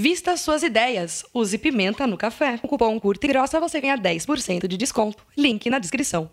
Vista 0.00 0.36
suas 0.36 0.62
ideias. 0.62 1.24
Use 1.34 1.58
pimenta 1.58 2.06
no 2.06 2.16
café. 2.16 2.60
O 2.62 2.68
cupom 2.68 3.00
curta 3.00 3.26
e 3.26 3.28
grossa 3.30 3.58
você 3.58 3.80
ganha 3.80 3.98
10% 3.98 4.68
de 4.68 4.76
desconto. 4.76 5.26
Link 5.36 5.68
na 5.68 5.80
descrição. 5.80 6.30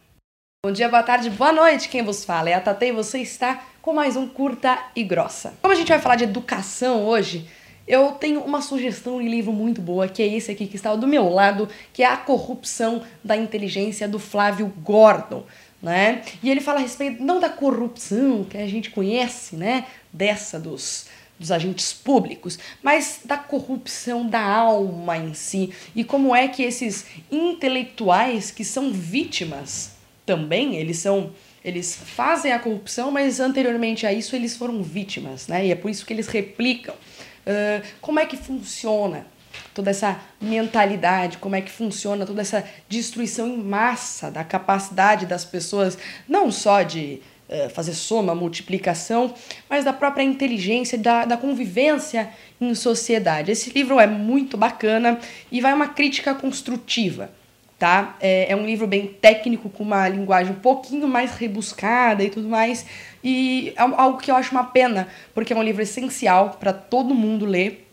Bom 0.64 0.72
dia, 0.72 0.88
boa 0.88 1.02
tarde, 1.02 1.32
boa 1.32 1.52
noite. 1.52 1.90
Quem 1.90 2.04
vos 2.04 2.24
fala 2.24 2.52
é 2.52 2.54
a 2.54 2.62
Tata 2.62 2.86
e 2.86 2.92
você 2.92 3.18
está 3.18 3.66
com 3.82 3.92
mais 3.92 4.16
um 4.16 4.28
curta 4.28 4.78
e 4.96 5.04
grossa. 5.04 5.56
Como 5.64 5.74
a 5.74 5.76
gente 5.76 5.88
vai 5.88 5.98
falar 5.98 6.16
de 6.16 6.26
educação 6.26 7.06
hoje, 7.06 7.50
eu 7.88 8.12
tenho 8.12 8.42
uma 8.42 8.62
sugestão 8.62 9.20
de 9.20 9.28
livro 9.28 9.52
muito 9.52 9.82
boa, 9.82 10.08
que 10.08 10.22
é 10.22 10.28
esse 10.28 10.52
aqui 10.52 10.68
que 10.68 10.76
está 10.76 10.96
do 10.96 11.08
meu 11.08 11.28
lado, 11.28 11.68
que 11.92 12.04
é 12.04 12.06
A 12.06 12.18
Corrupção 12.18 13.02
da 13.24 13.36
Inteligência 13.36 14.08
do 14.08 14.20
Flávio 14.20 14.72
Gordon. 14.84 15.44
Né? 15.82 16.22
E 16.44 16.52
ele 16.52 16.62
fala 16.62 16.78
a 16.78 16.82
respeito 16.84 17.24
não 17.24 17.40
da 17.40 17.50
corrupção 17.50 18.44
que 18.44 18.60
a 18.60 18.68
gente 18.68 18.92
conhece, 18.92 19.56
né? 19.56 19.86
Dessa 20.14 20.60
dos 20.60 21.08
dos 21.38 21.52
agentes 21.52 21.92
públicos, 21.92 22.58
mas 22.82 23.22
da 23.26 23.38
corrupção 23.38 24.28
da 24.28 24.42
alma 24.42 25.18
em 25.18 25.34
si 25.34 25.74
e 25.96 26.04
como 26.04 26.36
é 26.36 26.48
que 26.48 26.64
esses 26.64 27.06
intelectuais 27.32 28.52
que 28.52 28.64
são 28.64 28.92
vítimas 28.92 29.92
também, 30.26 30.76
eles 30.76 31.00
são 31.00 31.32
eles 31.64 31.96
fazem 31.96 32.52
a 32.52 32.60
corrupção, 32.60 33.10
mas 33.10 33.40
anteriormente 33.40 34.06
a 34.06 34.14
isso 34.14 34.36
eles 34.36 34.56
foram 34.56 34.84
vítimas, 34.84 35.48
né? 35.48 35.66
E 35.66 35.72
é 35.72 35.76
por 35.76 35.90
isso 35.90 36.06
que 36.06 36.14
eles 36.14 36.28
replicam. 36.28 36.94
Uh, 36.94 37.84
como 38.00 38.20
é 38.20 38.26
que 38.28 38.38
funciona 38.38 39.26
toda 39.74 39.90
essa 39.90 40.20
mentalidade, 40.40 41.40
como 41.40 41.56
é 41.56 41.62
que 41.62 41.72
funciona 41.72 42.26
toda 42.26 42.42
essa 42.42 42.64
destruição 42.88 43.48
em 43.48 43.58
massa 43.58 44.30
da 44.30 44.44
capacidade 44.44 45.26
das 45.26 45.44
pessoas, 45.44 45.98
não 46.28 46.52
só 46.52 46.84
de 46.84 47.22
fazer 47.70 47.94
soma, 47.94 48.34
multiplicação, 48.34 49.34
mas 49.70 49.86
da 49.86 49.94
própria 49.94 50.24
inteligência, 50.24 50.98
da, 50.98 51.26
da 51.26 51.38
convivência 51.38 52.30
em 52.60 52.74
sociedade. 52.74 53.52
Esse 53.52 53.70
livro 53.70 54.00
é 54.00 54.08
muito 54.08 54.58
bacana 54.58 55.20
e 55.52 55.62
vai 55.62 55.74
uma 55.74 55.88
crítica 55.88 56.34
construtiva. 56.34 57.30
Tá? 57.78 58.16
É, 58.22 58.52
é 58.52 58.56
um 58.56 58.66
livro 58.66 58.88
bem 58.88 59.06
técnico, 59.06 59.70
com 59.70 59.84
uma 59.84 60.08
linguagem 60.08 60.54
um 60.54 60.60
pouquinho 60.60 61.08
mais 61.08 61.32
rebuscada 61.32 62.24
e 62.24 62.30
tudo 62.30 62.48
mais. 62.48 62.86
E 63.24 63.74
é 63.76 63.82
algo 63.82 64.18
que 64.18 64.32
eu 64.32 64.36
acho 64.36 64.52
uma 64.52 64.64
pena, 64.64 65.08
porque 65.34 65.52
é 65.52 65.56
um 65.56 65.64
livro 65.64 65.82
essencial 65.82 66.58
para 66.60 66.72
todo 66.72 67.14
mundo 67.14 67.46
ler 67.46 67.85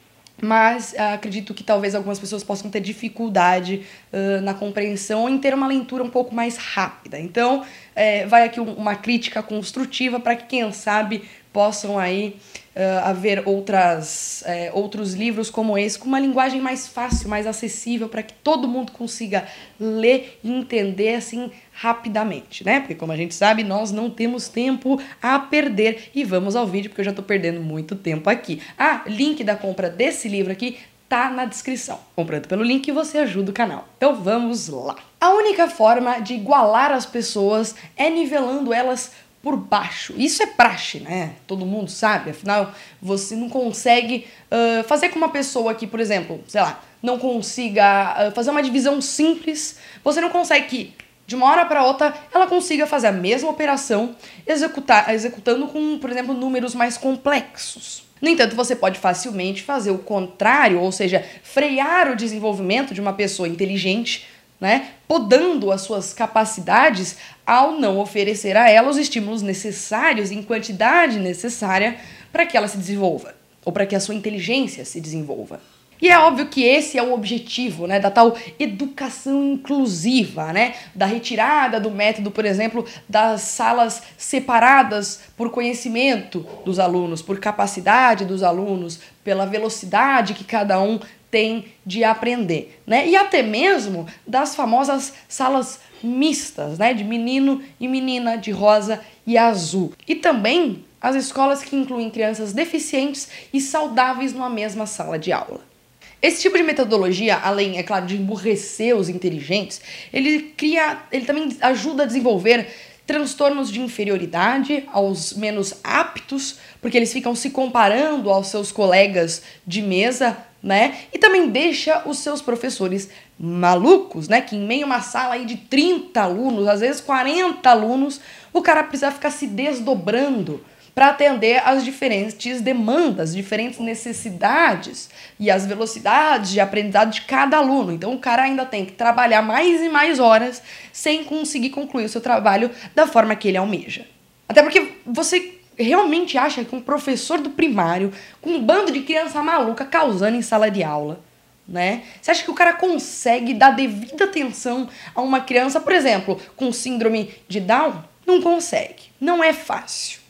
mas 0.43 0.93
uh, 0.93 1.15
acredito 1.15 1.55
que 1.55 1.63
talvez 1.63 1.95
algumas 1.95 2.19
pessoas 2.19 2.43
possam 2.43 2.69
ter 2.69 2.81
dificuldade 2.81 3.87
uh, 4.13 4.43
na 4.43 4.53
compreensão 4.53 5.29
em 5.29 5.39
ter 5.39 5.55
uma 5.55 5.69
leitura 5.69 6.03
um 6.03 6.11
pouco 6.11 6.35
mais 6.35 6.57
rápida. 6.57 7.17
Então, 7.17 7.65
é, 7.95 8.27
vai 8.27 8.45
aqui 8.45 8.59
uma 8.59 8.97
crítica 8.97 9.41
construtiva 9.41 10.19
para 10.19 10.35
que, 10.35 10.47
quem 10.47 10.73
sabe, 10.73 11.23
possam 11.53 11.97
aí 11.97 12.37
uh, 12.75 13.05
haver 13.05 13.47
outras, 13.47 14.43
é, 14.45 14.73
outros 14.75 15.15
livros 15.15 15.49
como 15.49 15.79
esse, 15.79 15.97
com 15.97 16.09
uma 16.09 16.19
linguagem 16.19 16.61
mais 16.61 16.89
fácil, 16.89 17.29
mais 17.29 17.47
acessível, 17.47 18.09
para 18.09 18.25
que 18.25 18.33
todo 18.33 18.67
mundo 18.67 18.91
consiga 18.91 19.47
ler 19.79 20.41
e 20.43 20.51
entender 20.51 21.15
assim 21.15 21.53
rapidamente, 21.83 22.65
né? 22.65 22.79
Porque 22.79 22.95
como 22.95 23.11
a 23.11 23.17
gente 23.17 23.35
sabe, 23.35 23.65
nós 23.65 23.91
não 23.91 24.09
temos 24.09 24.47
tempo 24.47 25.03
a 25.21 25.37
perder 25.37 26.11
e 26.15 26.23
vamos 26.23 26.55
ao 26.55 26.65
vídeo, 26.65 26.89
porque 26.89 27.01
eu 27.01 27.05
já 27.07 27.11
estou 27.11 27.25
perdendo 27.25 27.61
muito 27.61 27.97
tempo 27.97 28.31
aqui. 28.31 28.63
Ah, 28.79 29.03
link 29.05 29.43
da 29.43 29.57
compra 29.57 29.91
desse 29.91 30.29
livro 30.29 30.53
aqui 30.53 30.79
tá 31.09 31.29
na 31.29 31.45
descrição. 31.45 31.99
Comprando 32.15 32.47
pelo 32.47 32.63
link 32.63 32.93
você 32.93 33.19
ajuda 33.19 33.51
o 33.51 33.55
canal. 33.55 33.89
Então 33.97 34.15
vamos 34.15 34.69
lá. 34.69 34.95
A 35.21 35.31
única 35.31 35.69
forma 35.69 36.21
de 36.21 36.35
igualar 36.35 36.93
as 36.93 37.05
pessoas 37.05 37.75
é 37.97 38.09
nivelando 38.09 38.73
elas 38.73 39.11
por 39.43 39.57
baixo. 39.57 40.15
Isso 40.17 40.41
é 40.41 40.47
praxe, 40.47 41.01
né? 41.01 41.33
Todo 41.49 41.67
mundo 41.67 41.91
sabe. 41.91 42.31
Afinal, 42.31 42.73
você 43.01 43.35
não 43.35 43.49
consegue 43.49 44.29
uh, 44.53 44.85
fazer 44.85 45.09
com 45.09 45.19
uma 45.19 45.31
pessoa 45.31 45.75
que, 45.75 45.89
por 45.89 45.99
exemplo, 45.99 46.41
sei 46.47 46.61
lá, 46.61 46.81
não 47.03 47.19
consiga 47.19 48.29
uh, 48.29 48.31
fazer 48.31 48.53
uma 48.53 48.63
divisão 48.63 49.01
simples. 49.01 49.79
Você 50.05 50.21
não 50.21 50.31
consegue 50.31 50.67
que, 50.69 51.02
de 51.33 51.37
uma 51.37 51.47
hora 51.47 51.65
para 51.65 51.83
outra, 51.83 52.13
ela 52.31 52.47
consiga 52.47 52.87
fazer 52.87 53.07
a 53.07 53.13
mesma 53.13 53.49
operação 53.49 54.15
executar, 54.47 55.13
executando 55.15 55.67
com, 55.67 55.99
por 55.99 56.11
exemplo, 56.11 56.35
números 56.35 56.75
mais 56.75 56.99
complexos. 56.99 58.05
No 58.21 58.29
entanto, 58.29 58.55
você 58.55 58.77
pode 58.77 58.99
facilmente 58.99 59.63
fazer 59.63 59.91
o 59.91 59.99
contrário, 59.99 60.79
ou 60.79 60.93
seja, 60.93 61.25
frear 61.43 62.13
o 62.13 62.17
desenvolvimento 62.17 62.93
de 62.93 63.01
uma 63.01 63.15
pessoa 63.15 63.49
inteligente 63.49 64.27
né, 64.61 64.91
podando 65.09 65.73
as 65.73 65.81
suas 65.81 66.13
capacidades 66.13 67.17
ao 67.47 67.81
não 67.81 67.99
oferecer 67.99 68.55
a 68.55 68.69
ela 68.69 68.91
os 68.91 68.99
estímulos 68.99 69.41
necessários 69.41 70.31
em 70.31 70.43
quantidade 70.43 71.19
necessária 71.19 71.97
para 72.31 72.45
que 72.45 72.59
ela 72.59 72.69
se 72.69 72.77
desenvolva 72.77 73.35
ou 73.65 73.73
para 73.73 73.87
que 73.87 73.97
a 73.97 74.01
sua 74.01 74.15
inteligência 74.15 74.85
se 74.85 75.01
desenvolva. 75.01 75.61
E 76.03 76.09
é 76.09 76.19
óbvio 76.19 76.49
que 76.49 76.65
esse 76.65 76.99
é 76.99 77.03
o 77.03 77.15
objetivo, 77.15 77.87
né, 77.87 78.01
da 78.01 78.11
tal 78.11 78.37
educação 78.59 79.53
inclusiva, 79.53 80.53
né, 80.53 80.75
da 80.93 81.07
retirada 81.07 81.79
do 81.79 81.93
método, 81.93 82.29
por 82.29 82.45
exemplo, 82.45 82.85
das 83.09 83.43
salas 83.43 84.03
separadas 84.19 85.21
por 85.37 85.51
conhecimento 85.51 86.45
dos 86.65 86.81
alunos, 86.81 87.23
por 87.23 87.39
capacidade 87.39 88.25
dos 88.25 88.43
alunos, 88.43 88.99
pela 89.23 89.47
velocidade 89.47 90.35
que 90.35 90.43
cada 90.43 90.81
um 90.83 90.99
tem 91.31 91.67
de 91.87 92.03
aprender, 92.03 92.83
né? 92.85 93.09
E 93.09 93.17
até 93.17 93.43
mesmo 93.43 94.07
das 94.27 94.57
famosas 94.57 95.15
salas 95.29 95.79
mistas, 96.03 96.79
né, 96.79 96.93
de 96.93 97.05
menino 97.05 97.63
e 97.79 97.87
menina, 97.87 98.37
de 98.37 98.51
rosa 98.51 99.01
e 99.25 99.39
azul. 99.39 99.93
E 100.07 100.17
também 100.17 100.85
as 101.01 101.15
escolas 101.15 101.63
que 101.63 101.77
incluem 101.77 102.11
crianças 102.11 102.53
deficientes 102.53 103.29
e 103.55 103.61
saudáveis 103.61 104.33
numa 104.33 104.51
mesma 104.51 104.85
sala 104.85 105.17
de 105.17 105.33
aula. 105.33 105.72
Esse 106.21 106.43
tipo 106.43 106.57
de 106.57 106.63
metodologia, 106.63 107.37
além, 107.37 107.79
é 107.79 107.83
claro, 107.83 108.07
de 108.07 108.17
emburrecer 108.17 108.97
os 108.97 109.09
inteligentes, 109.09 109.81
ele 110.13 110.55
cria, 110.57 111.01
ele 111.11 111.25
também 111.25 111.57
ajuda 111.61 112.05
a 112.05 112.07
desenvolver 112.07 112.69
transtornos 113.07 113.71
de 113.71 113.81
inferioridade 113.81 114.85
aos 114.93 115.33
menos 115.33 115.75
aptos, 115.83 116.59
porque 116.81 116.97
eles 116.97 117.13
ficam 117.13 117.35
se 117.35 117.51
comparando 117.51 118.31
aos 118.31 118.47
seus 118.47 118.71
colegas 118.71 119.43
de 119.67 119.83
mesa, 119.83 120.39
né? 120.63 120.97
E 121.13 121.19
também 121.19 121.49
deixa 121.49 122.09
os 122.09 122.19
seus 122.19 122.41
professores 122.41 123.11
malucos, 123.39 124.29
né? 124.29 124.41
Que 124.41 124.55
em 124.55 124.65
meio 124.65 124.85
a 124.85 124.87
uma 124.87 125.01
sala 125.01 125.35
aí 125.35 125.45
de 125.45 125.57
30 125.57 126.21
alunos, 126.21 126.69
às 126.69 126.81
vezes 126.81 127.01
40 127.01 127.69
alunos, 127.69 128.21
o 128.53 128.63
cara 128.63 128.85
precisa 128.85 129.11
ficar 129.11 129.31
se 129.31 129.49
desdobrando 129.49 130.65
para 130.95 131.09
atender 131.09 131.63
às 131.67 131.85
diferentes 131.85 132.61
demandas, 132.61 133.35
diferentes 133.35 133.79
necessidades 133.79 135.09
e 135.39 135.51
as 135.51 135.67
velocidades 135.67 136.51
de 136.51 136.61
aprendizado 136.61 137.11
de 137.11 137.23
cada 137.23 137.57
aluno. 137.57 137.93
Então 137.93 138.15
o 138.15 138.19
cara 138.19 138.43
ainda 138.43 138.65
tem 138.67 138.85
que 138.85 138.93
trabalhar 138.93 139.43
mais 139.43 139.81
e 139.81 139.89
mais 139.89 140.19
horas 140.19 140.63
sem 140.93 141.25
conseguir 141.25 141.71
concluir 141.71 142.05
o 142.05 142.09
seu 142.09 142.21
trabalho 142.21 142.71
da 142.95 143.07
forma 143.07 143.35
que 143.35 143.49
ele 143.49 143.57
almeja. 143.57 144.07
Até 144.49 144.63
porque 144.63 144.97
você 145.07 145.59
realmente 145.79 146.37
acha 146.37 146.65
que 146.65 146.77
um 146.77 146.81
professor 146.81 147.41
do 147.41 147.51
primário, 147.51 148.13
com 148.41 148.51
um 148.51 148.63
bando 148.63 148.93
de 148.93 149.01
criança 149.01 149.43
maluca 149.43 149.85
causando 149.85 150.37
em 150.37 150.43
sala 150.43 150.71
de 150.71 150.83
aula, 150.83 151.21
né? 151.67 152.03
Você 152.21 152.31
acha 152.31 152.45
que 152.45 152.51
o 152.51 152.55
cara 152.55 152.75
consegue 152.75 153.55
dar 153.55 153.71
devida 153.71 154.25
atenção 154.25 154.89
a 155.15 155.23
uma 155.23 155.41
criança, 155.41 155.81
por 155.81 155.93
exemplo, 155.93 156.39
com 156.55 156.73
síndrome 156.73 157.33
de 157.49 157.61
Down? 157.61 158.05
Não 158.27 158.43
consegue. 158.43 159.05
Não 159.21 159.43
é 159.43 159.53
fácil. 159.53 160.22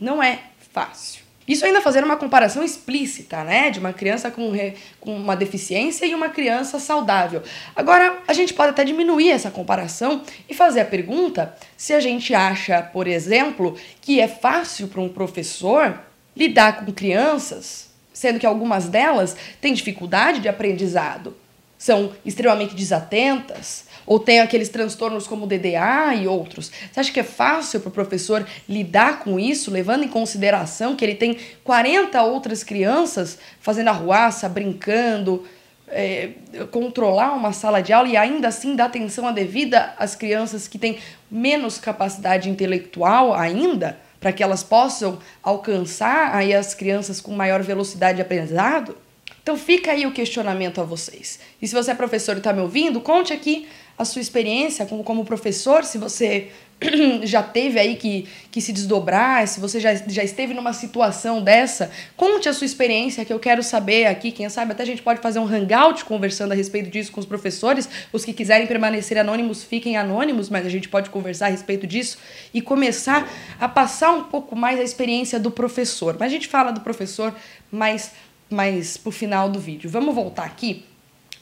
Não 0.00 0.22
é 0.22 0.40
fácil. 0.72 1.26
Isso 1.46 1.64
ainda 1.64 1.80
fazendo 1.80 2.04
uma 2.04 2.16
comparação 2.16 2.64
explícita, 2.64 3.44
né? 3.44 3.70
De 3.70 3.78
uma 3.78 3.92
criança 3.92 4.30
com, 4.30 4.50
re... 4.50 4.74
com 5.00 5.16
uma 5.16 5.36
deficiência 5.36 6.04
e 6.04 6.14
uma 6.14 6.28
criança 6.28 6.80
saudável. 6.80 7.42
Agora, 7.74 8.18
a 8.26 8.32
gente 8.32 8.52
pode 8.52 8.70
até 8.70 8.84
diminuir 8.84 9.30
essa 9.30 9.50
comparação 9.50 10.22
e 10.48 10.54
fazer 10.54 10.80
a 10.80 10.84
pergunta 10.84 11.56
se 11.76 11.92
a 11.92 12.00
gente 12.00 12.34
acha, 12.34 12.82
por 12.82 13.06
exemplo, 13.06 13.76
que 14.00 14.20
é 14.20 14.26
fácil 14.26 14.88
para 14.88 15.00
um 15.00 15.08
professor 15.08 16.00
lidar 16.36 16.84
com 16.84 16.92
crianças, 16.92 17.90
sendo 18.12 18.40
que 18.40 18.46
algumas 18.46 18.88
delas 18.88 19.36
têm 19.60 19.72
dificuldade 19.72 20.40
de 20.40 20.48
aprendizado 20.48 21.36
são 21.78 22.12
extremamente 22.24 22.74
desatentas 22.74 23.84
ou 24.06 24.20
têm 24.20 24.40
aqueles 24.40 24.68
transtornos 24.68 25.26
como 25.26 25.46
DDA 25.46 26.14
e 26.14 26.28
outros. 26.28 26.70
Você 26.92 27.00
acha 27.00 27.12
que 27.12 27.20
é 27.20 27.24
fácil 27.24 27.80
para 27.80 27.88
o 27.88 27.92
professor 27.92 28.46
lidar 28.68 29.18
com 29.18 29.38
isso, 29.38 29.70
levando 29.70 30.04
em 30.04 30.08
consideração 30.08 30.94
que 30.94 31.04
ele 31.04 31.16
tem 31.16 31.38
40 31.64 32.22
outras 32.22 32.62
crianças 32.62 33.38
fazendo 33.60 33.88
arruaça, 33.88 34.48
brincando, 34.48 35.44
é, 35.88 36.30
controlar 36.70 37.32
uma 37.32 37.52
sala 37.52 37.80
de 37.80 37.92
aula 37.92 38.08
e 38.08 38.16
ainda 38.16 38.48
assim 38.48 38.74
dar 38.74 38.86
atenção 38.86 39.26
a 39.26 39.32
devida 39.32 39.94
às 39.98 40.14
crianças 40.14 40.66
que 40.66 40.78
têm 40.78 40.98
menos 41.30 41.78
capacidade 41.78 42.48
intelectual 42.48 43.34
ainda, 43.34 43.98
para 44.20 44.32
que 44.32 44.42
elas 44.42 44.62
possam 44.62 45.18
alcançar 45.42 46.34
aí 46.34 46.54
as 46.54 46.74
crianças 46.74 47.20
com 47.20 47.32
maior 47.32 47.62
velocidade 47.62 48.16
de 48.16 48.22
aprendizado? 48.22 48.96
Então 49.42 49.56
fica 49.56 49.92
aí 49.92 50.04
o 50.04 50.12
questionamento 50.12 50.80
a 50.80 50.84
vocês. 50.84 51.38
E 51.62 51.68
se 51.68 51.74
você 51.74 51.92
é 51.92 51.94
professor 51.94 52.34
e 52.34 52.38
está 52.38 52.52
me 52.52 52.60
ouvindo, 52.60 53.00
conte 53.00 53.32
aqui 53.32 53.68
a 53.98 54.04
sua 54.04 54.20
experiência 54.20 54.84
como, 54.86 55.02
como 55.02 55.24
professor, 55.24 55.84
se 55.84 55.96
você 55.96 56.50
já 57.24 57.42
teve 57.42 57.78
aí 57.78 57.96
que, 57.96 58.28
que 58.50 58.60
se 58.60 58.72
desdobrar, 58.72 59.48
se 59.48 59.58
você 59.58 59.80
já, 59.80 59.94
já 59.94 60.22
esteve 60.22 60.52
numa 60.52 60.74
situação 60.74 61.42
dessa, 61.42 61.90
conte 62.16 62.48
a 62.48 62.52
sua 62.52 62.66
experiência 62.66 63.24
que 63.24 63.32
eu 63.32 63.38
quero 63.38 63.62
saber 63.62 64.06
aqui. 64.06 64.30
Quem 64.30 64.48
sabe 64.50 64.72
até 64.72 64.82
a 64.82 64.86
gente 64.86 65.00
pode 65.00 65.20
fazer 65.20 65.38
um 65.38 65.46
hangout 65.46 66.04
conversando 66.04 66.52
a 66.52 66.54
respeito 66.54 66.90
disso 66.90 67.10
com 67.10 67.20
os 67.20 67.26
professores. 67.26 67.88
Os 68.12 68.24
que 68.24 68.34
quiserem 68.34 68.66
permanecer 68.66 69.16
anônimos, 69.16 69.64
fiquem 69.64 69.96
anônimos, 69.96 70.50
mas 70.50 70.66
a 70.66 70.70
gente 70.70 70.88
pode 70.88 71.08
conversar 71.08 71.46
a 71.46 71.50
respeito 71.50 71.86
disso 71.86 72.18
e 72.52 72.60
começar 72.60 73.26
a 73.58 73.68
passar 73.68 74.12
um 74.12 74.24
pouco 74.24 74.54
mais 74.54 74.78
a 74.78 74.82
experiência 74.82 75.40
do 75.40 75.50
professor. 75.50 76.16
Mas 76.18 76.30
a 76.30 76.34
gente 76.34 76.48
fala 76.48 76.72
do 76.72 76.82
professor 76.82 77.34
mais, 77.72 78.12
mais 78.50 78.98
pro 78.98 79.10
final 79.10 79.48
do 79.48 79.58
vídeo. 79.58 79.88
Vamos 79.88 80.14
voltar 80.14 80.44
aqui 80.44 80.84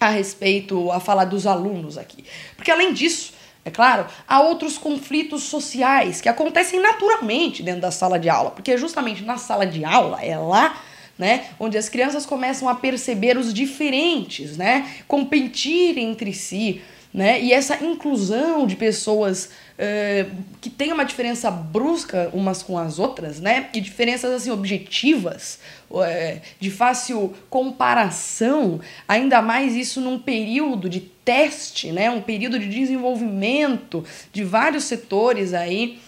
a 0.06 0.10
respeito, 0.10 0.90
a 0.90 1.00
falar 1.00 1.24
dos 1.24 1.46
alunos 1.46 1.98
aqui. 1.98 2.24
Porque 2.56 2.70
além 2.70 2.92
disso, 2.92 3.32
é 3.64 3.70
claro, 3.70 4.06
há 4.28 4.40
outros 4.40 4.76
conflitos 4.76 5.44
sociais 5.44 6.20
que 6.20 6.28
acontecem 6.28 6.80
naturalmente 6.80 7.62
dentro 7.62 7.80
da 7.80 7.90
sala 7.90 8.18
de 8.18 8.28
aula, 8.28 8.50
porque 8.50 8.76
justamente 8.76 9.22
na 9.22 9.38
sala 9.38 9.66
de 9.66 9.84
aula 9.84 10.22
é 10.22 10.36
lá 10.36 10.82
né, 11.18 11.46
onde 11.58 11.78
as 11.78 11.88
crianças 11.88 12.26
começam 12.26 12.68
a 12.68 12.74
perceber 12.74 13.38
os 13.38 13.54
diferentes, 13.54 14.56
né, 14.56 14.88
competir 15.06 15.96
entre 15.96 16.32
si, 16.32 16.82
né, 17.14 17.40
e 17.40 17.52
essa 17.52 17.76
inclusão 17.84 18.66
de 18.66 18.74
pessoas 18.74 19.48
uh, 19.78 20.30
que 20.60 20.68
têm 20.68 20.92
uma 20.92 21.04
diferença 21.04 21.48
brusca 21.48 22.28
umas 22.32 22.60
com 22.60 22.76
as 22.76 22.98
outras, 22.98 23.38
né, 23.38 23.68
e 23.72 23.80
diferenças 23.80 24.32
assim 24.32 24.50
objetivas, 24.50 25.60
uh, 25.88 26.40
de 26.58 26.72
fácil 26.72 27.32
comparação, 27.48 28.80
ainda 29.06 29.40
mais 29.40 29.76
isso 29.76 30.00
num 30.00 30.18
período 30.18 30.88
de 30.88 30.98
teste, 31.00 31.92
né, 31.92 32.10
um 32.10 32.20
período 32.20 32.58
de 32.58 32.68
desenvolvimento 32.68 34.04
de 34.32 34.42
vários 34.42 34.82
setores 34.82 35.54
aí 35.54 36.00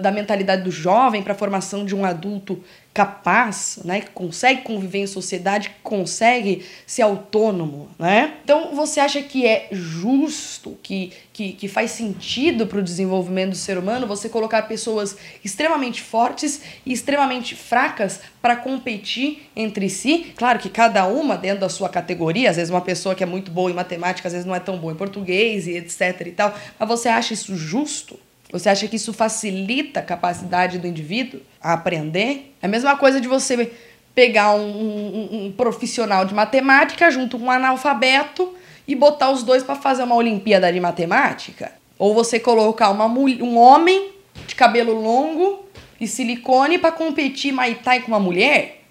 da 0.00 0.10
mentalidade 0.10 0.62
do 0.62 0.70
jovem 0.70 1.22
para 1.22 1.32
a 1.32 1.36
formação 1.36 1.84
de 1.84 1.94
um 1.94 2.04
adulto 2.04 2.62
capaz, 2.92 3.80
né, 3.84 4.02
que 4.02 4.10
consegue 4.10 4.62
conviver 4.62 4.98
em 5.00 5.06
sociedade, 5.06 5.70
que 5.70 5.74
consegue 5.82 6.64
ser 6.86 7.02
autônomo, 7.02 7.88
né? 7.98 8.34
Então 8.44 8.72
você 8.72 9.00
acha 9.00 9.20
que 9.20 9.44
é 9.44 9.66
justo, 9.72 10.78
que, 10.80 11.12
que, 11.32 11.54
que 11.54 11.66
faz 11.66 11.90
sentido 11.90 12.68
para 12.68 12.78
o 12.78 12.82
desenvolvimento 12.82 13.50
do 13.50 13.56
ser 13.56 13.78
humano 13.78 14.06
você 14.06 14.28
colocar 14.28 14.62
pessoas 14.62 15.16
extremamente 15.44 16.00
fortes 16.00 16.60
e 16.86 16.92
extremamente 16.92 17.56
fracas 17.56 18.20
para 18.40 18.54
competir 18.54 19.50
entre 19.56 19.90
si? 19.90 20.32
Claro 20.36 20.60
que 20.60 20.68
cada 20.68 21.04
uma 21.08 21.36
dentro 21.36 21.62
da 21.62 21.68
sua 21.68 21.88
categoria, 21.88 22.50
às 22.50 22.56
vezes 22.56 22.70
uma 22.70 22.80
pessoa 22.80 23.16
que 23.16 23.24
é 23.24 23.26
muito 23.26 23.50
boa 23.50 23.68
em 23.68 23.74
matemática, 23.74 24.28
às 24.28 24.32
vezes 24.32 24.46
não 24.46 24.54
é 24.54 24.60
tão 24.60 24.78
boa 24.78 24.92
em 24.92 24.96
português 24.96 25.66
e 25.66 25.72
etc 25.72 26.28
e 26.28 26.30
tal, 26.30 26.54
mas 26.78 26.88
você 26.88 27.08
acha 27.08 27.34
isso 27.34 27.56
justo? 27.56 28.16
Você 28.54 28.68
acha 28.68 28.86
que 28.86 28.94
isso 28.94 29.12
facilita 29.12 29.98
a 29.98 30.02
capacidade 30.04 30.78
do 30.78 30.86
indivíduo 30.86 31.40
a 31.60 31.72
aprender? 31.72 32.54
É 32.62 32.66
a 32.66 32.68
mesma 32.68 32.96
coisa 32.96 33.20
de 33.20 33.26
você 33.26 33.72
pegar 34.14 34.54
um, 34.54 34.60
um, 34.60 35.46
um 35.46 35.52
profissional 35.52 36.24
de 36.24 36.32
matemática 36.32 37.10
junto 37.10 37.36
com 37.36 37.46
um 37.46 37.50
analfabeto 37.50 38.54
e 38.86 38.94
botar 38.94 39.32
os 39.32 39.42
dois 39.42 39.64
para 39.64 39.74
fazer 39.74 40.04
uma 40.04 40.14
Olimpíada 40.14 40.72
de 40.72 40.78
Matemática. 40.78 41.72
Ou 41.98 42.14
você 42.14 42.38
colocar 42.38 42.90
uma, 42.90 43.06
um 43.06 43.58
homem 43.58 44.12
de 44.46 44.54
cabelo 44.54 44.92
longo 44.92 45.66
e 46.00 46.06
silicone 46.06 46.78
para 46.78 46.92
competir 46.92 47.52
Muay 47.52 47.74
Thai 47.74 48.02
com 48.02 48.12
uma 48.12 48.20
mulher. 48.20 48.84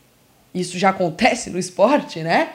Isso 0.53 0.77
já 0.77 0.89
acontece 0.89 1.49
no 1.49 1.57
esporte, 1.57 2.19
né? 2.19 2.49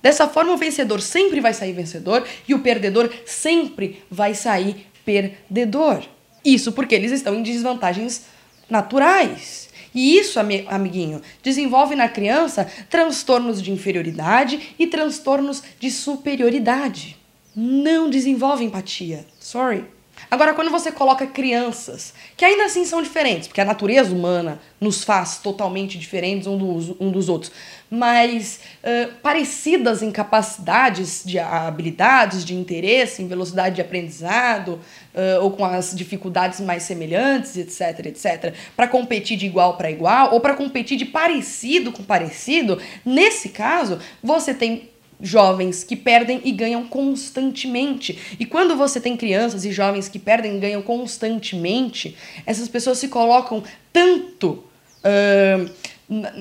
Dessa 0.00 0.26
forma, 0.26 0.54
o 0.54 0.56
vencedor 0.56 1.02
sempre 1.02 1.38
vai 1.38 1.52
sair 1.52 1.74
vencedor 1.74 2.26
e 2.48 2.54
o 2.54 2.60
perdedor 2.60 3.10
sempre 3.26 4.02
vai 4.10 4.32
sair 4.32 4.86
perdedor. 5.04 6.02
Isso 6.44 6.72
porque 6.72 6.94
eles 6.94 7.12
estão 7.12 7.34
em 7.34 7.42
desvantagens 7.42 8.24
naturais. 8.68 9.68
E 9.94 10.16
isso, 10.16 10.38
amiguinho, 10.38 11.20
desenvolve 11.42 11.96
na 11.96 12.08
criança 12.08 12.70
transtornos 12.88 13.60
de 13.60 13.72
inferioridade 13.72 14.74
e 14.78 14.86
transtornos 14.86 15.62
de 15.78 15.90
superioridade. 15.90 17.16
Não 17.54 18.08
desenvolve 18.08 18.64
empatia. 18.64 19.26
Sorry. 19.40 19.84
Agora, 20.30 20.54
quando 20.54 20.70
você 20.70 20.92
coloca 20.92 21.26
crianças, 21.26 22.14
que 22.36 22.44
ainda 22.44 22.66
assim 22.66 22.84
são 22.84 23.02
diferentes, 23.02 23.48
porque 23.48 23.60
a 23.60 23.64
natureza 23.64 24.14
humana 24.14 24.60
nos 24.80 25.02
faz 25.02 25.38
totalmente 25.38 25.98
diferentes 25.98 26.46
um 26.46 26.56
dos, 26.56 26.94
um 27.00 27.10
dos 27.10 27.28
outros, 27.28 27.50
mas 27.90 28.60
uh, 28.84 29.12
parecidas 29.22 30.02
em 30.02 30.12
capacidades, 30.12 31.22
de 31.24 31.36
habilidades, 31.38 32.44
de 32.44 32.54
interesse, 32.54 33.22
em 33.22 33.26
velocidade 33.26 33.74
de 33.74 33.80
aprendizado, 33.80 34.78
uh, 35.14 35.42
ou 35.42 35.50
com 35.50 35.64
as 35.64 35.92
dificuldades 35.96 36.60
mais 36.60 36.84
semelhantes, 36.84 37.56
etc, 37.56 38.06
etc, 38.06 38.54
para 38.76 38.86
competir 38.86 39.36
de 39.36 39.46
igual 39.46 39.76
para 39.76 39.90
igual, 39.90 40.32
ou 40.32 40.40
para 40.40 40.54
competir 40.54 40.96
de 40.96 41.06
parecido 41.06 41.90
com 41.90 42.04
parecido, 42.04 42.80
nesse 43.04 43.48
caso, 43.48 43.98
você 44.22 44.54
tem 44.54 44.90
jovens 45.22 45.84
que 45.84 45.96
perdem 45.96 46.40
e 46.44 46.52
ganham 46.52 46.84
constantemente. 46.84 48.36
E 48.38 48.46
quando 48.46 48.76
você 48.76 49.00
tem 49.00 49.16
crianças 49.16 49.64
e 49.64 49.72
jovens 49.72 50.08
que 50.08 50.18
perdem 50.18 50.56
e 50.56 50.60
ganham 50.60 50.82
constantemente, 50.82 52.16
essas 52.46 52.68
pessoas 52.68 52.98
se 52.98 53.08
colocam 53.08 53.62
tanto. 53.92 54.64
Uh, 55.04 55.70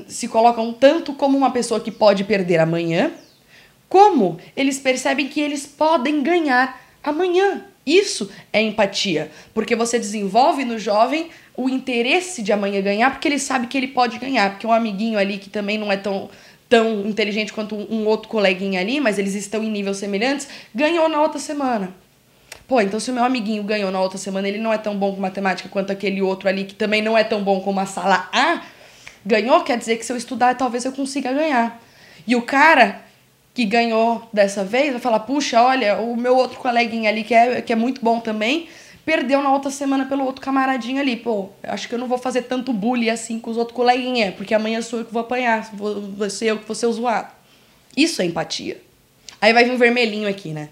se 0.07 0.27
colocam 0.27 0.73
tanto 0.73 1.13
como 1.13 1.37
uma 1.37 1.51
pessoa 1.51 1.79
que 1.79 1.91
pode 1.91 2.23
perder 2.23 2.57
amanhã, 2.57 3.11
como 3.87 4.39
eles 4.55 4.79
percebem 4.79 5.27
que 5.27 5.39
eles 5.39 5.65
podem 5.65 6.23
ganhar 6.23 6.81
amanhã. 7.03 7.65
Isso 7.85 8.29
é 8.53 8.61
empatia, 8.61 9.31
porque 9.53 9.75
você 9.75 9.97
desenvolve 9.97 10.63
no 10.63 10.77
jovem 10.77 11.29
o 11.55 11.67
interesse 11.67 12.41
de 12.41 12.53
amanhã 12.53 12.81
ganhar, 12.81 13.11
porque 13.11 13.27
ele 13.27 13.39
sabe 13.39 13.67
que 13.67 13.77
ele 13.77 13.87
pode 13.87 14.17
ganhar, 14.19 14.51
porque 14.51 14.67
um 14.67 14.71
amiguinho 14.71 15.17
ali 15.17 15.37
que 15.37 15.49
também 15.49 15.77
não 15.77 15.91
é 15.91 15.97
tão 15.97 16.29
tão 16.69 17.07
inteligente 17.07 17.51
quanto 17.51 17.75
um 17.75 18.05
outro 18.05 18.29
coleguinha 18.29 18.79
ali, 18.79 19.01
mas 19.01 19.17
eles 19.17 19.33
estão 19.33 19.63
em 19.63 19.69
níveis 19.69 19.97
semelhantes, 19.97 20.47
ganhou 20.73 21.09
na 21.09 21.19
outra 21.19 21.39
semana. 21.39 21.93
Pô, 22.67 22.79
então 22.79 22.99
se 22.99 23.09
o 23.09 23.13
meu 23.13 23.23
amiguinho 23.23 23.63
ganhou 23.63 23.91
na 23.91 23.99
outra 23.99 24.19
semana, 24.19 24.47
ele 24.47 24.59
não 24.59 24.71
é 24.71 24.77
tão 24.77 24.95
bom 24.95 25.15
com 25.15 25.19
matemática 25.19 25.67
quanto 25.67 25.91
aquele 25.91 26.21
outro 26.21 26.47
ali 26.47 26.65
que 26.65 26.75
também 26.75 27.01
não 27.01 27.17
é 27.17 27.23
tão 27.23 27.43
bom 27.43 27.59
como 27.61 27.79
a 27.79 27.85
sala 27.87 28.29
A, 28.31 28.61
ganhou, 29.25 29.61
quer 29.63 29.77
dizer 29.77 29.97
que 29.97 30.05
se 30.05 30.13
eu 30.13 30.17
estudar, 30.17 30.55
talvez 30.55 30.85
eu 30.85 30.91
consiga 30.91 31.33
ganhar. 31.33 31.81
E 32.27 32.35
o 32.35 32.43
cara 32.43 33.01
que 33.55 33.65
ganhou 33.65 34.29
dessa 34.31 34.63
vez 34.63 34.91
vai 34.91 35.01
falar: 35.01 35.21
puxa, 35.21 35.61
olha, 35.61 35.97
o 35.97 36.15
meu 36.15 36.37
outro 36.37 36.59
coleguinha 36.59 37.09
ali 37.09 37.23
que 37.23 37.33
é, 37.33 37.61
que 37.61 37.73
é 37.73 37.75
muito 37.75 38.01
bom 38.01 38.19
também, 38.19 38.69
perdeu 39.05 39.41
na 39.41 39.51
outra 39.51 39.71
semana 39.71 40.05
pelo 40.05 40.25
outro 40.25 40.41
camaradinho 40.41 40.99
ali. 40.99 41.15
Pô, 41.15 41.49
acho 41.63 41.87
que 41.87 41.95
eu 41.95 41.99
não 41.99 42.07
vou 42.07 42.17
fazer 42.17 42.43
tanto 42.43 42.73
bullying 42.73 43.09
assim 43.09 43.39
com 43.39 43.49
os 43.49 43.57
outros 43.57 43.75
coleguinhas, 43.75 44.35
porque 44.35 44.53
amanhã 44.53 44.81
sou 44.81 44.99
eu 44.99 45.05
que 45.05 45.13
vou 45.13 45.21
apanhar, 45.21 45.69
vou 45.73 46.29
ser 46.29 46.47
eu 46.47 46.59
que 46.59 46.65
vou 46.65 46.75
ser 46.75 46.85
o 46.85 46.93
zoado. 46.93 47.31
Isso 47.95 48.21
é 48.21 48.25
empatia. 48.25 48.81
Aí 49.41 49.53
vai 49.53 49.63
vir 49.63 49.71
um 49.71 49.77
vermelhinho 49.77 50.27
aqui, 50.27 50.49
né? 50.49 50.69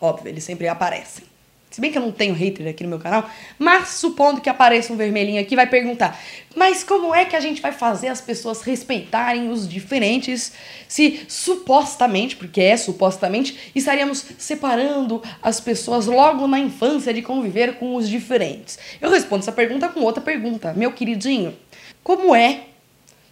Óbvio, 0.00 0.28
eles 0.28 0.44
sempre 0.44 0.66
aparecem. 0.66 1.29
Se 1.70 1.80
bem 1.80 1.92
que 1.92 1.98
eu 1.98 2.02
não 2.02 2.10
tenho 2.10 2.34
hater 2.34 2.66
aqui 2.66 2.82
no 2.82 2.88
meu 2.88 2.98
canal, 2.98 3.30
mas 3.56 3.90
supondo 3.90 4.40
que 4.40 4.50
apareça 4.50 4.92
um 4.92 4.96
vermelhinho 4.96 5.40
aqui, 5.40 5.54
vai 5.54 5.68
perguntar: 5.68 6.20
mas 6.56 6.82
como 6.82 7.14
é 7.14 7.24
que 7.24 7.36
a 7.36 7.40
gente 7.40 7.62
vai 7.62 7.70
fazer 7.70 8.08
as 8.08 8.20
pessoas 8.20 8.62
respeitarem 8.62 9.50
os 9.50 9.68
diferentes 9.68 10.52
se 10.88 11.24
supostamente, 11.28 12.34
porque 12.34 12.60
é 12.60 12.76
supostamente, 12.76 13.70
estaríamos 13.72 14.24
separando 14.36 15.22
as 15.40 15.60
pessoas 15.60 16.06
logo 16.06 16.48
na 16.48 16.58
infância 16.58 17.14
de 17.14 17.22
conviver 17.22 17.74
com 17.74 17.94
os 17.94 18.08
diferentes? 18.08 18.76
Eu 19.00 19.08
respondo 19.08 19.42
essa 19.42 19.52
pergunta 19.52 19.88
com 19.88 20.00
outra 20.00 20.20
pergunta, 20.20 20.74
meu 20.74 20.90
queridinho: 20.90 21.56
como 22.02 22.34
é 22.34 22.62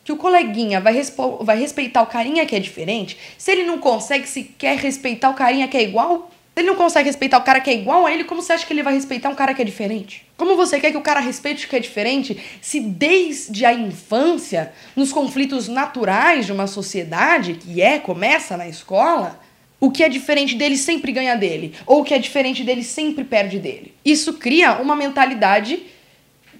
que 0.04 0.12
o 0.12 0.16
coleguinha 0.16 0.80
vai, 0.80 0.94
vai 1.40 1.58
respeitar 1.58 2.02
o 2.02 2.06
carinha 2.06 2.46
que 2.46 2.54
é 2.54 2.60
diferente 2.60 3.18
se 3.36 3.50
ele 3.50 3.64
não 3.64 3.78
consegue 3.78 4.28
sequer 4.28 4.78
respeitar 4.78 5.28
o 5.28 5.34
carinha 5.34 5.66
que 5.66 5.76
é 5.76 5.82
igual? 5.82 6.30
Se 6.58 6.62
ele 6.62 6.70
não 6.70 6.74
consegue 6.74 7.06
respeitar 7.06 7.38
o 7.38 7.44
cara 7.44 7.60
que 7.60 7.70
é 7.70 7.74
igual 7.74 8.04
a 8.04 8.12
ele, 8.12 8.24
como 8.24 8.42
você 8.42 8.52
acha 8.52 8.66
que 8.66 8.72
ele 8.72 8.82
vai 8.82 8.92
respeitar 8.92 9.28
um 9.28 9.34
cara 9.36 9.54
que 9.54 9.62
é 9.62 9.64
diferente? 9.64 10.26
Como 10.36 10.56
você 10.56 10.80
quer 10.80 10.90
que 10.90 10.96
o 10.96 11.00
cara 11.00 11.20
respeite 11.20 11.64
o 11.64 11.68
que 11.68 11.76
é 11.76 11.78
diferente 11.78 12.36
se 12.60 12.80
desde 12.80 13.64
a 13.64 13.72
infância, 13.72 14.72
nos 14.96 15.12
conflitos 15.12 15.68
naturais 15.68 16.46
de 16.46 16.52
uma 16.52 16.66
sociedade, 16.66 17.54
que 17.54 17.80
é, 17.80 18.00
começa 18.00 18.56
na 18.56 18.68
escola, 18.68 19.38
o 19.78 19.88
que 19.88 20.02
é 20.02 20.08
diferente 20.08 20.56
dele 20.56 20.76
sempre 20.76 21.12
ganha 21.12 21.36
dele, 21.36 21.76
ou 21.86 22.00
o 22.00 22.04
que 22.04 22.12
é 22.12 22.18
diferente 22.18 22.64
dele 22.64 22.82
sempre 22.82 23.22
perde 23.22 23.60
dele. 23.60 23.94
Isso 24.04 24.32
cria 24.32 24.80
uma 24.80 24.96
mentalidade 24.96 25.86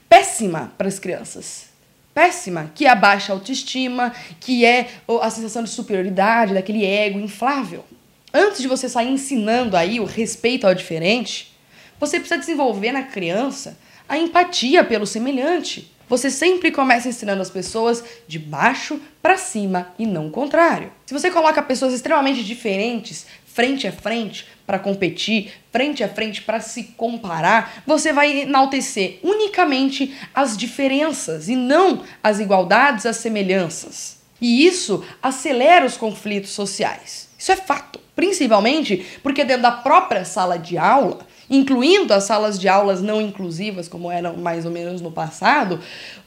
péssima 0.08 0.72
para 0.78 0.86
as 0.86 1.00
crianças. 1.00 1.70
Péssima, 2.14 2.70
que 2.72 2.86
é 2.86 2.88
a 2.88 2.94
baixa 2.94 3.32
autoestima, 3.32 4.14
que 4.38 4.64
é 4.64 4.90
a 5.20 5.28
sensação 5.28 5.64
de 5.64 5.70
superioridade, 5.70 6.54
daquele 6.54 6.86
ego 6.86 7.18
inflável 7.18 7.84
antes 8.32 8.60
de 8.60 8.68
você 8.68 8.88
sair 8.88 9.08
ensinando 9.08 9.76
aí 9.76 10.00
o 10.00 10.04
respeito 10.04 10.66
ao 10.66 10.74
diferente, 10.74 11.52
você 11.98 12.18
precisa 12.18 12.38
desenvolver 12.38 12.92
na 12.92 13.02
criança 13.02 13.78
a 14.08 14.16
empatia 14.16 14.84
pelo 14.84 15.06
semelhante. 15.06 15.92
Você 16.08 16.30
sempre 16.30 16.70
começa 16.70 17.08
ensinando 17.08 17.42
as 17.42 17.50
pessoas 17.50 18.02
de 18.26 18.38
baixo 18.38 18.98
para 19.20 19.36
cima 19.36 19.92
e 19.98 20.06
não 20.06 20.28
o 20.28 20.30
contrário. 20.30 20.90
Se 21.04 21.12
você 21.12 21.30
coloca 21.30 21.62
pessoas 21.62 21.92
extremamente 21.92 22.42
diferentes 22.42 23.26
frente 23.58 23.88
a 23.88 23.92
frente 23.92 24.46
para 24.64 24.78
competir, 24.78 25.52
frente 25.72 26.04
a 26.04 26.08
frente 26.08 26.42
para 26.42 26.60
se 26.60 26.84
comparar, 26.96 27.82
você 27.84 28.12
vai 28.12 28.42
enaltecer 28.42 29.18
unicamente 29.20 30.16
as 30.32 30.56
diferenças 30.56 31.48
e 31.48 31.56
não 31.56 32.04
as 32.22 32.38
igualdades, 32.38 33.04
as 33.04 33.16
semelhanças. 33.16 34.18
E 34.40 34.64
isso 34.64 35.04
acelera 35.20 35.84
os 35.84 35.96
conflitos 35.96 36.50
sociais. 36.52 37.28
Isso 37.36 37.50
é 37.50 37.56
fato, 37.56 38.00
principalmente 38.18 39.06
porque 39.22 39.44
dentro 39.44 39.62
da 39.62 39.70
própria 39.70 40.24
sala 40.24 40.58
de 40.58 40.76
aula, 40.76 41.20
incluindo 41.48 42.12
as 42.12 42.24
salas 42.24 42.58
de 42.58 42.68
aulas 42.68 43.00
não 43.00 43.22
inclusivas, 43.22 43.86
como 43.86 44.10
eram 44.10 44.36
mais 44.36 44.66
ou 44.66 44.72
menos 44.72 45.00
no 45.00 45.12
passado, 45.12 45.78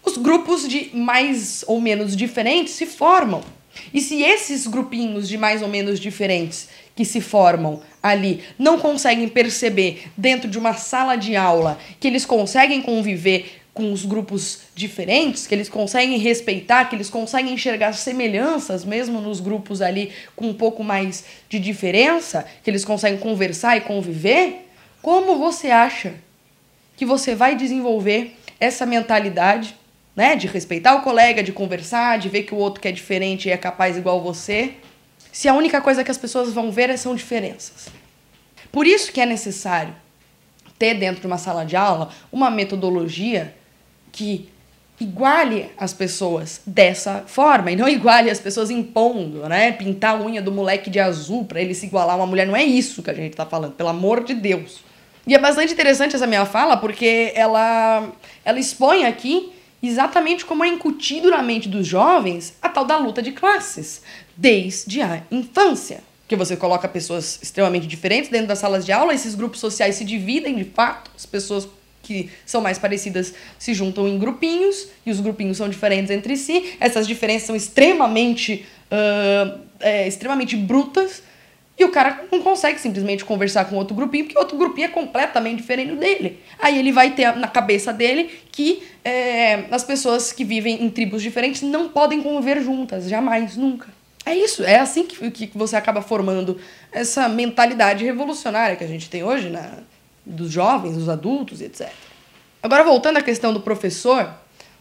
os 0.01 0.15
grupos 0.15 0.65
de 0.65 0.89
mais 0.93 1.65
ou 1.67 1.81
menos 1.81 2.15
diferentes 2.15 2.75
se 2.75 2.85
formam. 2.85 3.41
E 3.93 3.99
se 3.99 4.23
esses 4.23 4.67
grupinhos 4.67 5.27
de 5.27 5.37
mais 5.37 5.61
ou 5.61 5.67
menos 5.67 5.99
diferentes 5.99 6.69
que 6.95 7.03
se 7.03 7.19
formam 7.19 7.81
ali 8.01 8.41
não 8.57 8.79
conseguem 8.79 9.27
perceber 9.27 10.03
dentro 10.15 10.49
de 10.49 10.57
uma 10.57 10.73
sala 10.73 11.17
de 11.17 11.35
aula 11.35 11.77
que 11.99 12.07
eles 12.07 12.25
conseguem 12.25 12.81
conviver 12.81 13.60
com 13.73 13.93
os 13.93 14.03
grupos 14.03 14.63
diferentes, 14.75 15.47
que 15.47 15.55
eles 15.55 15.69
conseguem 15.69 16.17
respeitar, 16.17 16.85
que 16.85 16.95
eles 16.95 17.09
conseguem 17.09 17.53
enxergar 17.53 17.93
semelhanças 17.93 18.83
mesmo 18.83 19.21
nos 19.21 19.39
grupos 19.39 19.81
ali 19.81 20.11
com 20.35 20.47
um 20.49 20.53
pouco 20.53 20.83
mais 20.83 21.23
de 21.47 21.57
diferença, 21.57 22.45
que 22.63 22.69
eles 22.69 22.83
conseguem 22.83 23.17
conversar 23.17 23.77
e 23.77 23.81
conviver, 23.81 24.67
como 25.01 25.37
você 25.37 25.69
acha 25.69 26.15
que 26.97 27.05
você 27.05 27.33
vai 27.33 27.55
desenvolver 27.55 28.35
essa 28.59 28.85
mentalidade, 28.85 29.75
né, 30.15 30.35
de 30.35 30.47
respeitar 30.47 30.95
o 30.95 31.01
colega, 31.01 31.41
de 31.41 31.53
conversar, 31.53 32.19
de 32.19 32.27
ver 32.27 32.43
que 32.43 32.53
o 32.53 32.57
outro 32.57 32.81
que 32.81 32.87
é 32.87 32.91
diferente 32.91 33.47
e 33.47 33.51
é 33.51 33.57
capaz 33.57 33.95
igual 33.95 34.21
você, 34.21 34.73
se 35.31 35.47
a 35.47 35.53
única 35.53 35.79
coisa 35.79 36.03
que 36.03 36.11
as 36.11 36.17
pessoas 36.17 36.51
vão 36.51 36.71
ver 36.71 36.95
são 36.97 37.15
diferenças? 37.15 37.87
Por 38.69 38.85
isso 38.85 39.13
que 39.13 39.21
é 39.21 39.25
necessário 39.25 39.95
ter 40.77 40.95
dentro 40.95 41.21
de 41.21 41.27
uma 41.27 41.37
sala 41.37 41.65
de 41.65 41.75
aula 41.75 42.09
uma 42.31 42.51
metodologia 42.51 43.55
que 44.11 44.49
iguale 44.99 45.71
as 45.77 45.93
pessoas 45.93 46.61
dessa 46.65 47.23
forma 47.25 47.71
e 47.71 47.75
não 47.75 47.89
iguale 47.89 48.29
as 48.29 48.39
pessoas 48.39 48.69
impondo, 48.69 49.47
né? 49.49 49.71
Pintar 49.71 50.15
a 50.15 50.23
unha 50.23 50.41
do 50.41 50.51
moleque 50.51 50.89
de 50.89 50.99
azul 50.99 51.45
para 51.45 51.59
ele 51.59 51.73
se 51.73 51.87
igualar 51.87 52.15
a 52.15 52.17
uma 52.17 52.27
mulher. 52.27 52.45
Não 52.45 52.55
é 52.55 52.63
isso 52.63 53.01
que 53.01 53.09
a 53.09 53.13
gente 53.13 53.35
tá 53.35 53.45
falando, 53.45 53.73
pelo 53.73 53.89
amor 53.89 54.23
de 54.23 54.33
Deus. 54.35 54.81
E 55.25 55.33
é 55.33 55.39
bastante 55.39 55.73
interessante 55.73 56.15
essa 56.15 56.27
minha 56.27 56.45
fala 56.45 56.77
porque 56.77 57.31
ela, 57.35 58.11
ela 58.45 58.59
expõe 58.59 59.05
aqui 59.05 59.51
exatamente 59.81 60.45
como 60.45 60.63
é 60.63 60.67
incutido 60.67 61.29
na 61.29 61.41
mente 61.41 61.67
dos 61.67 61.87
jovens 61.87 62.53
a 62.61 62.69
tal 62.69 62.85
da 62.85 62.97
luta 62.97 63.21
de 63.21 63.31
classes, 63.31 64.01
desde 64.37 65.01
a 65.01 65.23
infância. 65.31 66.03
Que 66.27 66.35
você 66.35 66.55
coloca 66.55 66.87
pessoas 66.87 67.39
extremamente 67.41 67.87
diferentes 67.87 68.29
dentro 68.29 68.47
das 68.47 68.59
salas 68.59 68.85
de 68.85 68.91
aula, 68.91 69.13
esses 69.13 69.35
grupos 69.35 69.59
sociais 69.59 69.95
se 69.95 70.05
dividem 70.05 70.55
de 70.55 70.63
fato, 70.63 71.11
as 71.15 71.25
pessoas 71.25 71.67
que 72.11 72.29
são 72.45 72.61
mais 72.61 72.77
parecidas 72.77 73.33
se 73.57 73.73
juntam 73.73 74.07
em 74.07 74.19
grupinhos 74.19 74.89
e 75.05 75.11
os 75.11 75.19
grupinhos 75.19 75.57
são 75.57 75.69
diferentes 75.69 76.11
entre 76.11 76.35
si. 76.35 76.75
Essas 76.79 77.07
diferenças 77.07 77.47
são 77.47 77.55
extremamente, 77.55 78.65
uh, 78.91 79.59
é, 79.79 80.07
extremamente 80.07 80.57
brutas 80.57 81.23
e 81.79 81.85
o 81.85 81.89
cara 81.89 82.25
não 82.31 82.41
consegue 82.41 82.79
simplesmente 82.79 83.23
conversar 83.23 83.65
com 83.65 83.75
outro 83.75 83.95
grupinho, 83.95 84.25
porque 84.25 84.37
outro 84.37 84.57
grupinho 84.57 84.85
é 84.85 84.89
completamente 84.89 85.57
diferente 85.57 85.95
dele. 85.95 86.39
Aí 86.59 86.77
ele 86.77 86.91
vai 86.91 87.11
ter 87.11 87.35
na 87.37 87.47
cabeça 87.47 87.91
dele 87.93 88.29
que 88.51 88.83
é, 89.03 89.65
as 89.71 89.83
pessoas 89.83 90.31
que 90.31 90.43
vivem 90.43 90.83
em 90.83 90.89
tribos 90.89 91.23
diferentes 91.23 91.61
não 91.61 91.89
podem 91.89 92.21
conviver 92.21 92.61
juntas, 92.61 93.09
jamais, 93.09 93.55
nunca. 93.55 93.87
É 94.23 94.35
isso, 94.35 94.63
é 94.63 94.77
assim 94.77 95.05
que, 95.05 95.47
que 95.47 95.57
você 95.57 95.75
acaba 95.75 96.01
formando 96.01 96.59
essa 96.91 97.27
mentalidade 97.27 98.05
revolucionária 98.05 98.75
que 98.75 98.83
a 98.83 98.87
gente 98.87 99.09
tem 99.09 99.23
hoje, 99.23 99.49
né? 99.49 99.71
Dos 100.31 100.51
jovens, 100.51 100.95
dos 100.95 101.09
adultos, 101.09 101.61
etc. 101.61 101.89
Agora, 102.63 102.83
voltando 102.83 103.17
à 103.17 103.21
questão 103.21 103.53
do 103.53 103.59
professor, 103.59 104.33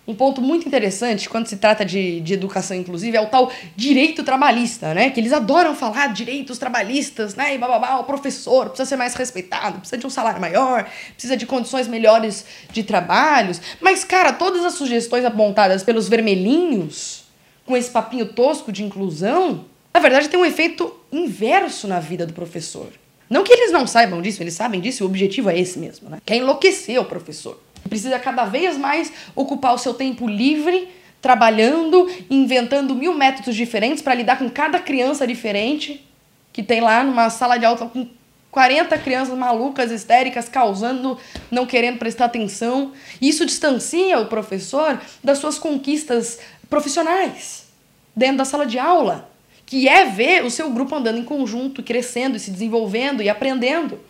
um 0.07 0.15
ponto 0.15 0.41
muito 0.41 0.67
interessante 0.67 1.29
quando 1.29 1.47
se 1.47 1.57
trata 1.57 1.85
de, 1.85 2.21
de 2.21 2.35
educação 2.35 2.77
inclusiva 2.77 3.19
é 3.19 3.21
o 3.21 3.27
tal 3.27 3.53
direito 3.77 4.25
trabalhista, 4.25 4.93
né? 4.93 5.11
Que 5.11 5.21
eles 5.21 5.33
adoram 5.33 5.75
falar 5.75 6.09
direitos 6.09 6.59
trabalhistas, 6.59 7.35
né? 7.35 7.55
E 7.55 7.59
bababá, 7.59 7.97
o 7.99 8.05
professor 8.05 8.67
precisa 8.71 8.89
ser 8.89 8.97
mais 8.97 9.15
respeitado, 9.15 9.79
precisa 9.79 9.99
de 9.99 10.07
um 10.07 10.11
salário 10.11 10.41
maior, 10.41 10.89
precisa 11.13 11.37
de 11.37 11.47
condições 11.47 11.87
melhores 11.87 12.45
de 12.73 12.83
trabalhos. 12.83 13.61
Mas, 13.81 14.03
cara, 14.03 14.33
todas 14.33 14.65
as 14.65 14.75
sugestões 14.75 15.25
apontadas 15.25 15.85
pelos 15.85 16.09
vermelhinhos, 16.09 17.25
com 17.65 17.77
esse 17.77 17.91
papinho 17.91 18.27
tosco 18.27 18.73
de 18.73 18.83
inclusão, 18.83 19.65
na 19.95 20.01
verdade 20.01 20.29
tem 20.29 20.41
um 20.41 20.45
efeito 20.45 20.93
inverso 21.13 21.87
na 21.87 22.01
vida 22.01 22.27
do 22.27 22.33
professor. 22.33 22.89
Não 23.31 23.45
que 23.45 23.53
eles 23.53 23.71
não 23.71 23.87
saibam 23.87 24.21
disso, 24.21 24.43
eles 24.43 24.55
sabem 24.55 24.81
disso, 24.81 25.05
o 25.05 25.07
objetivo 25.07 25.49
é 25.49 25.57
esse 25.57 25.79
mesmo, 25.79 26.11
né? 26.11 26.19
Que 26.27 26.33
é 26.33 26.37
enlouquecer 26.39 27.01
o 27.01 27.05
professor. 27.05 27.63
Precisa 27.89 28.19
cada 28.19 28.45
vez 28.45 28.77
mais 28.77 29.13
ocupar 29.37 29.73
o 29.73 29.79
seu 29.79 29.95
tempo 29.95 30.27
livre 30.27 30.89
trabalhando, 31.23 32.11
inventando 32.29 32.93
mil 32.95 33.15
métodos 33.15 33.55
diferentes 33.55 34.03
para 34.03 34.15
lidar 34.15 34.37
com 34.37 34.51
cada 34.51 34.81
criança 34.81 35.27
diferente 35.27 36.05
que 36.53 36.63
tem 36.63 36.81
lá 36.81 37.05
numa 37.05 37.31
sala 37.31 37.57
de 37.57 37.65
aula 37.65 37.79
com 37.89 38.09
40 38.51 38.99
crianças 38.99 39.39
malucas, 39.39 39.93
histéricas, 39.93 40.49
causando, 40.49 41.17
não 41.51 41.67
querendo 41.67 41.99
prestar 41.99 42.25
atenção. 42.25 42.93
Isso 43.23 43.47
distancia 43.47 44.19
o 44.19 44.27
professor 44.27 45.01
das 45.23 45.39
suas 45.39 45.57
conquistas 45.57 46.41
profissionais 46.69 47.69
dentro 48.17 48.39
da 48.39 48.45
sala 48.45 48.67
de 48.67 48.79
aula 48.79 49.30
que 49.71 49.89
é 49.89 50.05
ver 50.05 50.45
o 50.45 50.51
seu 50.51 50.69
grupo 50.69 50.97
andando 50.97 51.21
em 51.21 51.25
conjunto, 51.25 51.81
crescendo 51.81 52.37
e 52.37 52.41
se 52.41 52.51
desenvolvendo 52.51 53.23
e 53.23 53.29
aprendendo. 53.29 54.01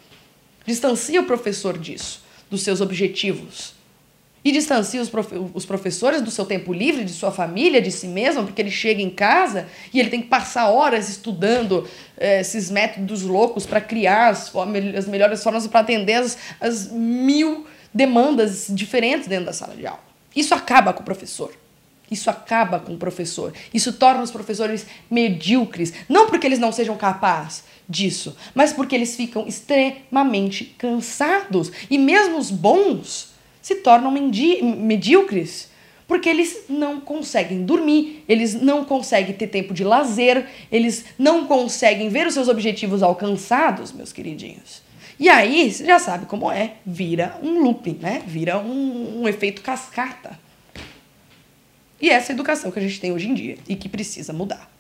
Distancia 0.64 1.20
o 1.20 1.26
professor 1.26 1.76
disso, 1.76 2.22
dos 2.50 2.62
seus 2.62 2.80
objetivos. 2.80 3.74
E 4.42 4.52
distancia 4.52 5.02
os, 5.02 5.10
profe 5.10 5.34
os 5.52 5.66
professores 5.66 6.22
do 6.22 6.30
seu 6.30 6.46
tempo 6.46 6.72
livre, 6.72 7.04
de 7.04 7.12
sua 7.12 7.30
família, 7.30 7.82
de 7.82 7.92
si 7.92 8.06
mesmo, 8.06 8.44
porque 8.44 8.62
ele 8.62 8.70
chega 8.70 9.02
em 9.02 9.10
casa 9.10 9.68
e 9.92 10.00
ele 10.00 10.08
tem 10.08 10.22
que 10.22 10.28
passar 10.28 10.70
horas 10.70 11.10
estudando 11.10 11.86
é, 12.16 12.40
esses 12.40 12.70
métodos 12.70 13.20
loucos 13.20 13.66
para 13.66 13.82
criar 13.82 14.28
as, 14.30 14.50
as, 14.96 15.06
melhores 15.06 15.42
formas 15.42 15.66
para 15.66 15.80
atender 15.80 16.14
as, 16.14 16.38
as 16.58 16.90
mil 16.90 17.66
demandas 17.92 18.68
diferentes 18.70 19.28
dentro 19.28 19.44
da 19.44 19.52
sala 19.52 19.76
de 19.76 19.86
aula. 19.86 20.00
Isso 20.34 20.54
acaba 20.54 20.94
com 20.94 21.02
o 21.02 21.04
professor. 21.04 21.52
Isso 22.10 22.28
acaba 22.28 22.80
com 22.80 22.94
o 22.94 22.98
professor. 22.98 23.52
Isso 23.72 23.92
torna 23.92 24.22
os 24.22 24.30
professores 24.30 24.86
medíocres. 25.10 25.92
Não 26.08 26.26
porque 26.26 26.46
eles 26.46 26.58
não 26.58 26.72
sejam 26.72 26.96
capazes 26.96 27.64
disso, 27.88 28.36
mas 28.54 28.72
porque 28.72 28.94
eles 28.94 29.16
ficam 29.16 29.46
extremamente 29.46 30.64
cansados. 30.78 31.70
E 31.88 31.98
mesmo 31.98 32.38
os 32.38 32.50
bons 32.50 33.32
se 33.62 33.76
tornam 33.76 34.10
medíocres. 34.10 35.68
Porque 36.08 36.28
eles 36.28 36.64
não 36.68 37.00
conseguem 37.00 37.64
dormir, 37.64 38.24
eles 38.28 38.54
não 38.54 38.84
conseguem 38.84 39.32
ter 39.32 39.46
tempo 39.46 39.72
de 39.72 39.84
lazer, 39.84 40.44
eles 40.72 41.04
não 41.16 41.46
conseguem 41.46 42.08
ver 42.08 42.26
os 42.26 42.34
seus 42.34 42.48
objetivos 42.48 43.00
alcançados, 43.00 43.92
meus 43.92 44.12
queridinhos. 44.12 44.82
E 45.20 45.28
aí, 45.28 45.70
você 45.70 45.84
já 45.84 46.00
sabe 46.00 46.26
como 46.26 46.50
é, 46.50 46.72
vira 46.84 47.38
um 47.40 47.60
looping, 47.62 47.98
né? 48.00 48.22
Vira 48.26 48.58
um, 48.58 49.20
um 49.22 49.28
efeito 49.28 49.62
cascata. 49.62 50.36
E 52.00 52.08
essa 52.08 52.30
é 52.30 52.32
a 52.32 52.34
educação 52.34 52.70
que 52.70 52.78
a 52.78 52.82
gente 52.82 53.00
tem 53.00 53.12
hoje 53.12 53.28
em 53.28 53.34
dia 53.34 53.58
e 53.68 53.76
que 53.76 53.88
precisa 53.88 54.32
mudar. 54.32 54.70